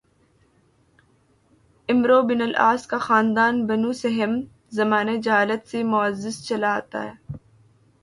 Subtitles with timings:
[1.89, 7.35] "عمروبن العاص کا خاندان "بنوسہم"زمانہ جاہلیت سے معزز چلا آتا تھا"